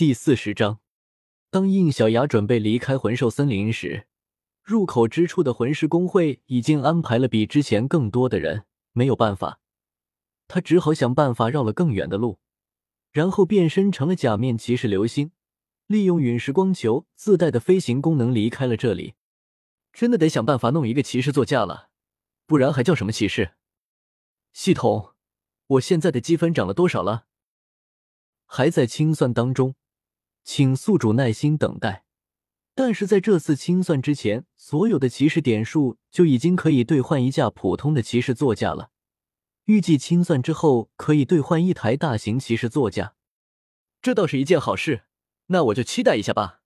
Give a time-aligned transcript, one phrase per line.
[0.00, 0.80] 第四十章，
[1.50, 4.06] 当应小牙准备离开魂兽森林时，
[4.62, 8.64] 入口之处的魂师工会已经安排了比之前更多的人。
[8.92, 9.60] 没有办法，
[10.48, 12.38] 他只好想办法绕了更远的路，
[13.12, 15.32] 然后变身成了假面骑士流星，
[15.86, 19.16] 利用陨石光球自带的飞行功能离开了这里。
[19.92, 21.90] 真的得想办法弄一个骑士座驾了，
[22.46, 23.50] 不然还叫什么骑士？
[24.54, 25.12] 系统，
[25.66, 27.26] 我现在的积分涨了多少了？
[28.46, 29.74] 还在清算当中，
[30.44, 32.04] 请宿主耐心等待。
[32.74, 38.90] 但是在这次清算之前，所有的骑士点数就已经可以兑换一架普通的骑士座驾了。
[39.64, 43.14] 预计清算之后可以兑换一台大型骑士座驾，
[44.00, 45.04] 这倒是一件好事。
[45.46, 46.60] 那我就期待一下吧。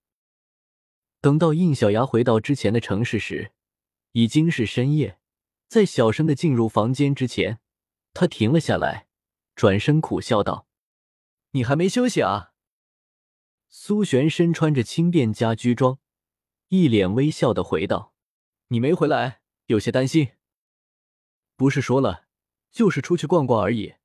[1.19, 3.51] 等到应小牙回到之前的城市时，
[4.13, 5.19] 已经是深夜。
[5.67, 7.59] 在小声的进入房间之前，
[8.13, 9.07] 他停了下来，
[9.55, 10.67] 转身苦笑道
[11.51, 12.53] ：“你还没休息啊？”
[13.77, 15.99] 苏璇身穿着轻便家居装，
[16.69, 18.13] 一脸微笑的回道
[18.69, 20.31] ：“你没回来，有些担心。
[21.57, 22.25] 不是说了，
[22.71, 23.95] 就是出去逛逛而已，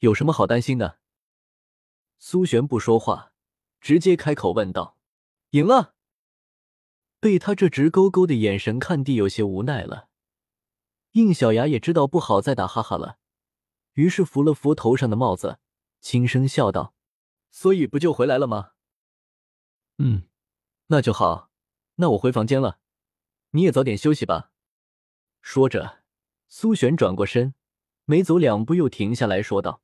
[0.00, 0.98] 有什么好担心的？”
[2.20, 3.32] 苏璇不说话，
[3.80, 4.98] 直接开口问道
[5.50, 5.94] ：“赢了？”
[7.18, 10.10] 被他这直勾勾的眼神看地，有些无奈了。
[11.12, 13.16] 应小牙也知道不好再打哈哈了，
[13.94, 15.58] 于是扶了扶头上的帽子，
[16.02, 16.94] 轻声笑道
[17.50, 18.72] ：“所以不就回来了吗
[19.98, 20.24] ？”“嗯，
[20.88, 21.50] 那就好。
[21.96, 22.80] 那我回房间了，
[23.50, 24.50] 你也早点休息吧。”
[25.40, 26.02] 说着，
[26.48, 27.54] 苏璇转过身，
[28.04, 29.82] 没走两步又停下来说道：“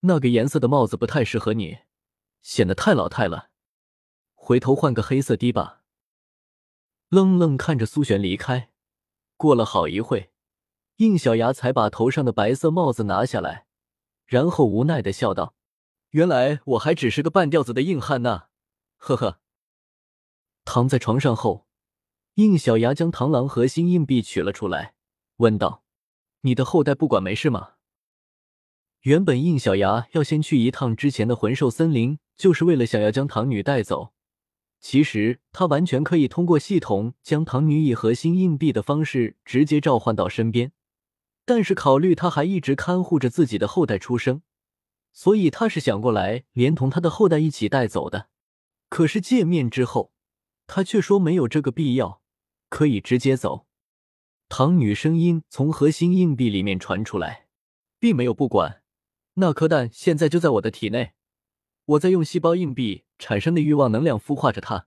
[0.00, 1.78] 那个颜色的帽子不太适合你，
[2.42, 3.50] 显得太老态了。
[4.34, 5.82] 回头换个黑色的吧。”
[7.10, 8.70] 愣愣看着苏璇离开，
[9.36, 10.30] 过了好一会，
[10.96, 13.66] 应小牙才把头上的白色帽子拿下来，
[14.26, 15.56] 然后无奈的笑道
[16.10, 18.48] ：“原来我还只是个半吊子的硬汉呢，
[18.98, 19.40] 呵呵。”
[20.70, 21.66] 躺在床上后，
[22.34, 24.92] 应小牙将螳螂核心硬币取了出来，
[25.38, 25.82] 问道
[26.44, 27.70] ：“你的后代不管没事吗？”
[29.00, 34.12] 原本应小牙要先去一趟之前的魂兽森林，就是为了想要将唐女带走。
[34.78, 40.72] 其实他完全可以通过系统将唐女以核心硬币的方式直接召唤到身边，
[41.46, 44.42] 但是考虑他还一直看护着自己的后代出生，
[45.14, 48.28] 所以他是想过来连同他的后代一起带走的。
[48.90, 50.12] 可是见面之后，
[50.68, 52.20] 他却说没有这个必要，
[52.68, 53.66] 可以直接走。
[54.50, 57.48] 唐女声音从核心硬币里面传出来，
[57.98, 58.82] 并没有不管，
[59.34, 61.14] 那颗蛋现在就在我的体内。
[61.86, 64.86] 我在用细胞硬币产生的欲望能量孵化着它，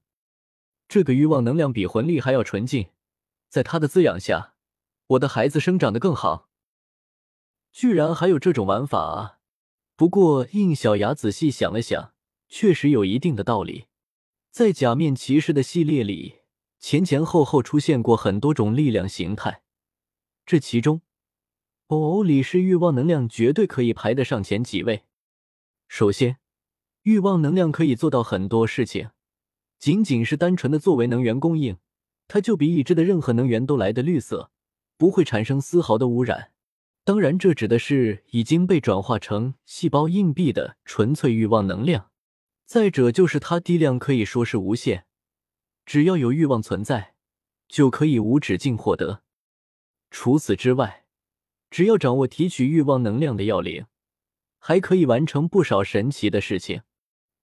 [0.88, 2.92] 这个欲望能量比魂力还要纯净，
[3.50, 4.54] 在它的滋养下，
[5.08, 6.48] 我的孩子生长得更好。
[7.72, 9.40] 居然还有这种玩法啊！
[9.96, 12.14] 不过应小牙仔细想了想，
[12.48, 13.88] 确实有一定的道理。
[14.52, 16.40] 在假面骑士的系列里，
[16.78, 19.64] 前前后后出现过很多种力量形态，
[20.46, 21.02] 这其中，
[21.88, 25.06] 偶偶，里是欲望能量绝对可以排得上前几位。
[25.88, 26.38] 首先。
[27.04, 29.10] 欲望能量可以做到很多事情，
[29.80, 31.78] 仅仅是单纯的作为能源供应，
[32.28, 34.52] 它就比已知的任何能源都来的绿色，
[34.98, 36.52] 不会产生丝毫的污染。
[37.04, 42.11] 当然，这指的是已经被转化成细胞硬币的纯粹欲望能量。
[42.72, 45.06] 再者，就是它滴量可以说是无限，
[45.86, 47.16] 只要有欲望存在，
[47.68, 49.24] 就可以无止境获得。
[50.10, 51.04] 除此之外，
[51.70, 53.88] 只要掌握提取欲望能量的要领，
[54.58, 56.84] 还可以完成不少神奇的事情。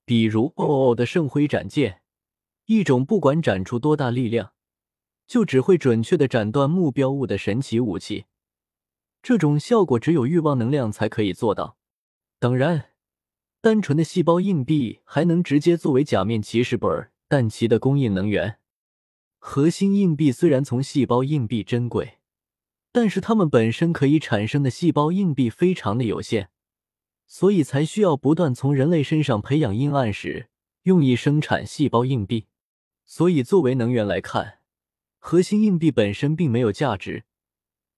[0.06, 2.00] 比如哦哦的圣辉斩剑，
[2.64, 4.54] 一种不管斩出多大力量，
[5.26, 8.24] 就只会准确的斩断目标物的神奇武器。
[9.22, 11.76] 这种效果只有欲望能量才可以做到。
[12.38, 12.92] 当然，
[13.60, 18.58] 单纯的细胞硬币还能直接作为假面骑士本但其的供应能源。
[19.38, 22.18] 核心硬币虽然从细胞硬币珍贵，
[22.92, 26.50] 但是它们本身可以产生的细胞硬币非常的有限。
[27.26, 30.48] 所以才需要不断从人类身上培养阴暗石，
[30.84, 32.46] 用以生产细胞硬币。
[33.04, 34.60] 所以作为能源来看，
[35.18, 37.24] 核心硬币本身并没有价值，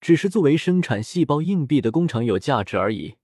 [0.01, 3.15] 只是作为生产细胞硬币的工厂有价值而已。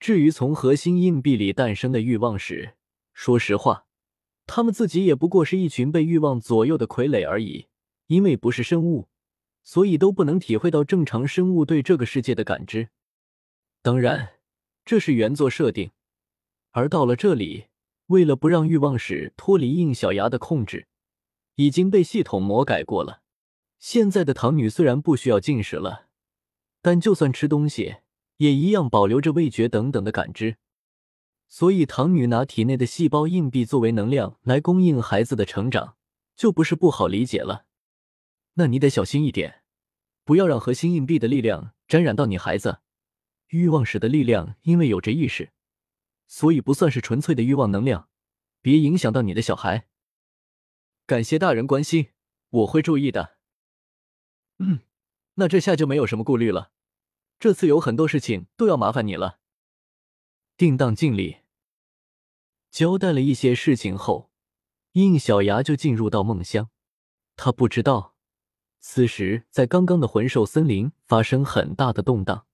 [0.00, 2.74] 至于从核心硬币里诞生的欲望史，
[3.12, 3.86] 说实话，
[4.46, 7.68] 他们自己也不过是一群被欲望左右的傀儡而已。
[8.08, 9.08] 因为不是生物，
[9.62, 12.88] 所以都不能体会到正常生物对这个世界的感知。
[13.82, 14.30] 当然。
[14.82, 15.92] 这是原作设定，
[16.70, 17.66] 而到了这里，
[18.06, 20.88] 为了不让欲望史脱离应小牙的控制，
[21.54, 23.22] 已经被系统魔改过了。
[23.78, 26.08] 现在的唐女虽然不需要进食了，
[26.82, 27.98] 但就算吃东西，
[28.40, 30.56] 也一样保留着味觉等等的感知。
[31.46, 35.96] 所以唐女拿体内的细胞硬币作为能量来供应孩子的成长，
[36.34, 37.66] 就不是不好理解了。
[38.54, 39.62] 那你得小心一点，
[40.24, 42.78] 不要让核心硬币的力量沾染到你孩子。
[43.48, 45.50] 欲望使的力量，因为有着意识，
[46.26, 48.08] 所以不算是纯粹的欲望能量，
[48.62, 49.86] 别影响到你的小孩。
[51.04, 52.10] 感谢大人关心，
[52.48, 53.36] 我会注意的。
[54.60, 54.80] 嗯，
[55.34, 56.70] 那这下就没有什么顾虑了。
[57.40, 59.38] 这次有很多事情都要麻烦你了。
[60.58, 61.38] 定当尽力。
[62.70, 64.30] 交代了一些事情后，
[64.92, 66.68] 应小牙就进入到梦乡。
[67.36, 68.14] 他不知道，
[68.78, 72.46] 此时在刚刚的魂兽森林发生很大的动荡。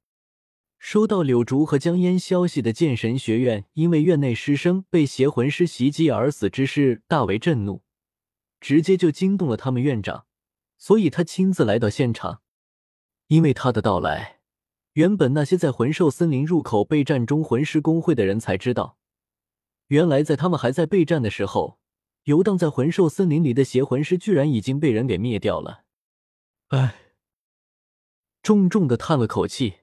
[0.79, 7.83] 收到柳竹和江烟消息的剑神学院，因为院内师生被邪魂师袭击而死之事，大为震怒，
[8.61, 10.27] 直接就惊动了他们院长，
[10.79, 12.43] 所以他亲自来到现场。
[13.27, 14.36] 因为他的到来，
[14.97, 18.97] 原本那些在魂兽森林入口备战中魂师公会的人才知道，
[19.89, 21.79] 原来在他们还在备战的时候，
[22.25, 25.83] 游荡在魂兽森林里的邪魂师居然已经被人给灭掉了。
[26.69, 26.97] 唉，
[28.43, 29.75] 重重的叹了口气。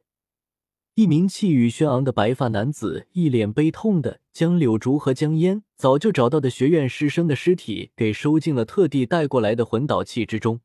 [0.96, 10.62] 一名气宇轩昂的白发男子一脸悲痛的将柳竹和江烟早就找到的学院师生的尸体给收进了特地带过来的魂导器之中，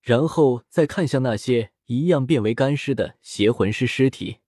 [0.00, 4.38] 然后再看向那些一样变为干尸的邪魂师尸体，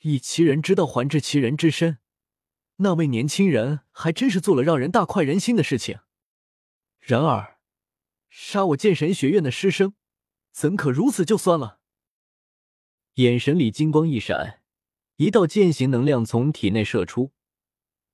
[0.00, 1.98] 以其人之道还治其人之身。
[2.76, 6.00] 那位年轻人还真是做了让人大快人心的事情。
[6.98, 7.58] 然而，
[8.28, 9.94] 杀我剑神学院的师生，
[10.50, 11.80] 怎可如此就算了？
[13.14, 14.62] 眼神里金光一闪，
[15.16, 17.32] 一道剑形能量从体内射出，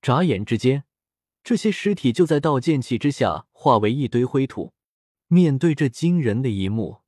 [0.01, 0.83] 眨眼之间，
[1.43, 4.73] 这些尸体就在道剑气之下化为一堆灰土。
[5.27, 7.01] 面对这惊人的一幕，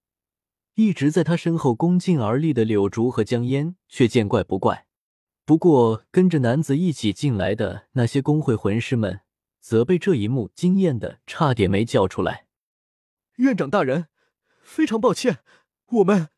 [0.79, 4.87] 一直在他身后恭敬而立的柳竹和江烟却见怪不怪。
[5.43, 9.19] 不过，跟着男子一起进来的那些工会魂师们，
[9.59, 12.47] 则被这一幕惊艳的差点没叫出来。
[13.35, 14.07] 院长大人，
[14.61, 15.39] 非常抱歉，
[15.87, 16.29] 我们。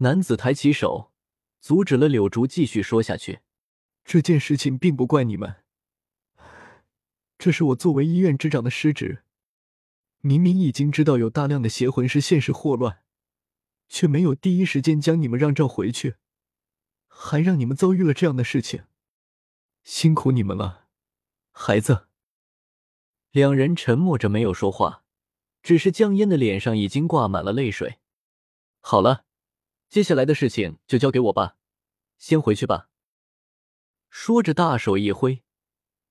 [0.00, 1.10] 男子抬起手，
[1.58, 3.40] 阻止了柳竹继续说下去。
[4.04, 5.54] 这件事情并不怪你们，
[7.38, 9.22] 这是我作为医院之长的失职。
[10.20, 12.98] 明明已经知道有大量的邪魂师现世祸乱，
[13.88, 16.16] 却没有第一时间将你们让召回去，
[17.06, 18.84] 还让你们遭遇了这样的事情，
[19.84, 20.86] 辛苦你们了，
[21.50, 22.08] 孩子。
[23.30, 25.04] 两人沉默着没有说话，
[25.62, 27.98] 只是江烟的脸上已经挂满了泪水。
[28.80, 29.24] 好了。
[29.88, 31.58] 接下来的事情就交给我吧，
[32.18, 32.90] 先回去吧。
[34.10, 35.44] 说着，大手一挥，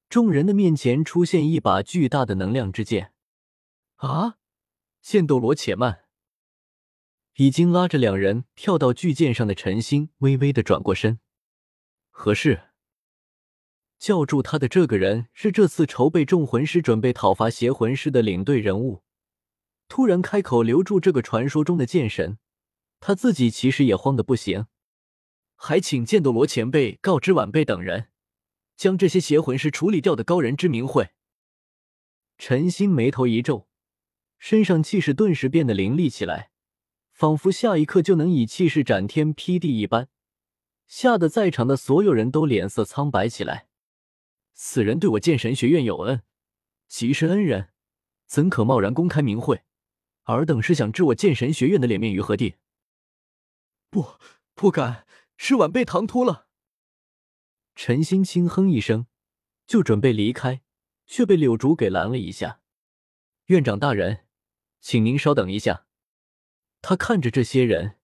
[0.08, 3.14] 众人的面前出现一把巨大的能量之剑。
[3.98, 4.38] 啊！
[5.02, 6.05] 剑斗罗，且慢！
[7.36, 11.20] 已经拉着两人跳到巨剑上的陈星微微的转过身。
[12.10, 12.70] 何事？
[14.00, 19.04] 叫住他的这个人是这次筹备众魂师准备讨伐邪魂师的领队人物，
[19.90, 22.38] 突然开口留住这个传说中的剑神。
[23.02, 24.68] 他自己其实也慌得不行，
[25.56, 28.08] 还请剑斗罗前辈告知晚辈等人，
[28.78, 31.10] 将这些邪魂师处理掉的高人之名讳。
[32.38, 33.68] 陈心眉头一皱，
[34.40, 36.52] 身上气势顿时变得凌厉起来，
[37.16, 40.10] 仿佛下一刻就能以气势斩天劈地一般，
[40.86, 43.70] 吓得在场的所有人都脸色苍白起来。
[44.52, 46.24] 此人对我剑神学院有恩，
[46.90, 47.70] 即是恩人，
[48.26, 49.62] 怎可贸然公开名讳？
[50.24, 52.56] 尔等是想置我剑神学院的脸面于何地？
[53.90, 54.18] 不，
[54.54, 55.08] 不敢，
[55.38, 56.48] 是晚辈唐突了。
[57.76, 59.08] 陈心轻哼一声，
[59.66, 60.62] 就准备离开，
[61.08, 62.60] 却被柳竹给拦了一下。
[63.46, 64.26] 院长大人，
[64.82, 65.85] 请您稍等一下。
[66.88, 67.98] 他看着这些人，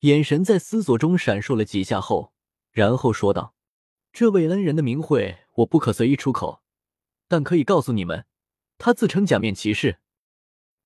[0.00, 2.34] 眼神在思索中闪烁了几下后，
[2.70, 3.54] 然后说道
[4.12, 6.62] ：“这位恩人的名讳我不可随意出口，
[7.28, 8.26] 但可以告诉你们，
[8.76, 10.00] 他自称假面骑士。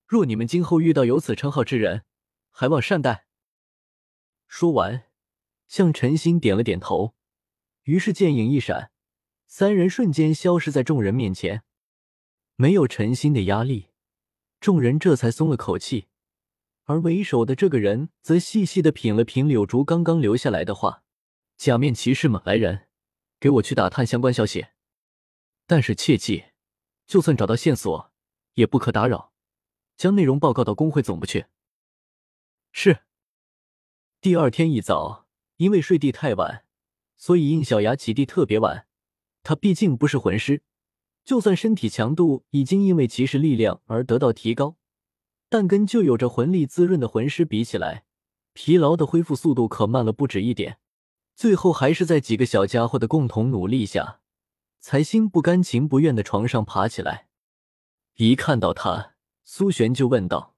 [0.07, 2.05] 若你们今后遇到有此称号之人，
[2.51, 3.27] 还望善待。”
[4.47, 5.03] 说完，
[5.67, 7.15] 向陈星点了点头，
[7.83, 8.91] 于是剑影一闪，
[9.45, 11.63] 三人瞬间消失在众人面前。
[12.55, 13.89] 没有陈星的压力，
[14.61, 16.07] 众人这才松了口气。
[16.85, 21.03] 而为首的这个人则细细的品了品柳竹刚刚留下来的话
[21.57, 22.87] ：“假面骑士们来人，
[23.39, 24.67] 给我去打探相关消息，
[25.65, 26.45] 但是切记，
[27.07, 28.11] 就算找到线索，
[28.53, 29.33] 也不可打扰，
[29.97, 31.47] 将内容报告到工会总部去。”
[32.71, 32.99] 是。
[34.21, 35.27] 第二天一早，
[35.57, 36.65] 因为睡地太晚，
[37.15, 38.87] 所以应小牙起地特别晚。
[39.41, 40.61] 他毕竟不是魂师，
[41.23, 44.77] 就算身体强度已经因为骑士力量而得到提高，
[45.49, 48.05] 但跟就有着魂力滋润的魂师比起来，
[48.53, 50.79] 疲劳的恢复速度可慢了不止一点。
[51.35, 54.21] 最后还是在几个小家伙的共同努力下，
[54.79, 57.27] 才心不甘情不愿的床上爬起来。
[58.15, 60.55] 一看到他，苏璇就问道：“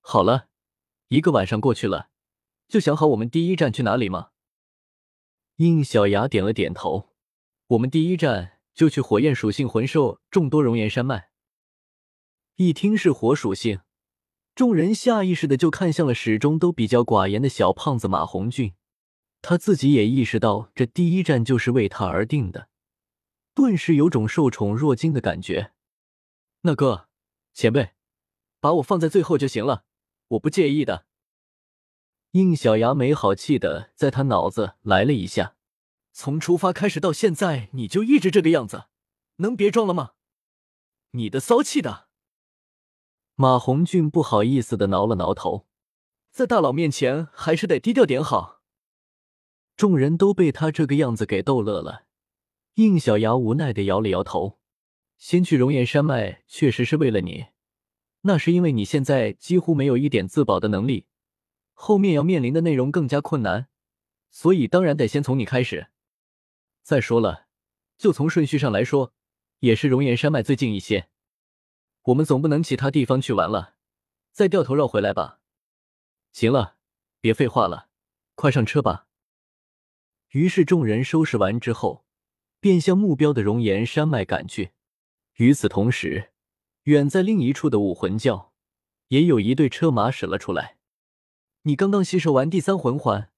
[0.00, 0.46] 好了，
[1.08, 2.10] 一个晚上过去了，
[2.68, 4.30] 就想好我们第一站去哪里吗？”
[5.56, 7.10] 应小牙点了点头
[7.66, 11.30] ：“我们第一站就去火焰属性魂兽众多熔岩山脉。”
[12.54, 13.80] 一听是火属性，
[14.60, 18.74] 众人下意识的就看向了始终都比较寡言的小胖子马红俊。
[19.40, 22.68] 他自己也意识到这第一站就是为他而定的，
[23.54, 25.72] 顿时有种受宠若惊的感觉。
[26.60, 27.08] 那哥，
[27.54, 27.92] 前辈，
[28.60, 29.84] 把我放在最后就行了，
[30.28, 31.06] 我不介意的。
[32.32, 35.56] 应小牙没好气的在他脑子来了一下，
[36.12, 38.88] 从出发开始到现在，你就一直这个样子，
[39.36, 40.10] 能别装了吗？
[41.12, 42.09] 你的骚气的。
[43.40, 45.66] 马红俊不好意思的挠了挠头，
[46.30, 48.60] 在大佬面前还是得低调点好。
[49.78, 52.04] 众人都被他这个样子给逗乐了，
[52.74, 54.58] 应小牙无奈的摇了摇头。
[55.16, 57.46] 先去熔岩山脉，确实是为了你，
[58.20, 61.06] 那是因为你现在几乎没有一点自保的能力，
[61.72, 63.68] 后面要面临的内容更加困难，
[64.30, 65.86] 所以当然得先从你开始。
[66.82, 67.46] 再说了，
[67.96, 69.14] 就从顺序上来说，
[69.60, 71.08] 也是熔岩山脉最近一些，
[72.10, 73.76] 我们总不能其他地方去玩了，
[74.32, 75.40] 再掉头绕回来吧？
[76.32, 76.76] 行了，
[77.20, 77.88] 别废话了，
[78.34, 79.06] 快上车吧。
[80.30, 82.04] 于是众人收拾完之后，
[82.58, 84.72] 便向目标的熔岩山脉赶去。
[85.36, 86.32] 与此同时，
[86.84, 88.52] 远在另一处的武魂教
[89.08, 90.78] 也有一队车马驶了出来。
[91.62, 93.30] 你刚刚吸收完第三魂环，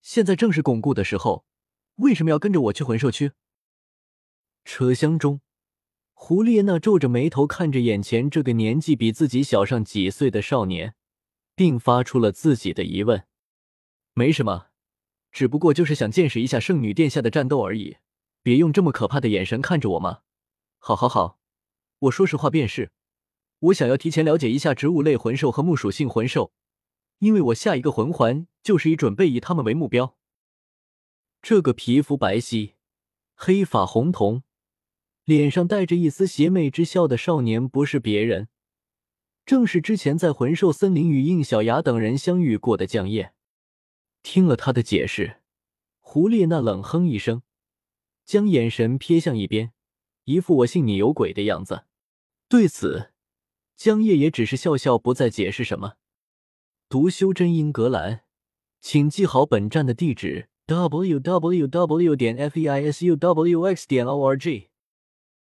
[0.00, 1.44] 现在正是巩固的时候，
[1.96, 3.32] 为什么要跟着我去魂兽区？
[4.64, 5.40] 车厢中，
[6.24, 10.94] 胡列娜皱着眉头看着眼前这个年纪比自己小上几岁的少年，
[11.56, 13.26] 并发出了自己的疑问
[14.14, 14.68] ：“没什么，
[15.32, 17.96] 只不过就是想见识一下圣女殿下的战斗而已。
[18.40, 20.20] 别用这么可怕的眼神看着我吗？
[20.78, 21.40] 好好好。”
[21.98, 22.92] 我说实话便是，
[23.58, 26.52] 我想要提前了解一下植物类魂兽和木属性魂兽，
[27.18, 30.16] 因为我下一个魂环就是以准备以他们为目标。
[31.42, 32.74] 这个皮肤白皙、
[33.34, 34.44] 黑发红瞳、
[35.24, 38.48] 脸上带着一丝邪魅之笑的少年，不是别人，
[39.46, 43.32] 正是之前在魂兽森林与应小牙等人相遇过的江夜。
[44.22, 45.36] 听了他的解释，
[46.00, 47.42] 胡列娜冷哼一声，
[48.24, 49.72] 将眼神瞥向一边，
[50.24, 51.84] 一副我信你有鬼的样子。
[52.48, 53.12] 对此，
[53.76, 55.94] 江夜也只是笑笑，不再解释什么。
[56.88, 58.22] 读修真英格兰，
[58.80, 62.16] 请记好本站的地址：w w w.
[62.16, 63.86] 点 f e i s u w x.
[63.86, 64.71] 点 o r g。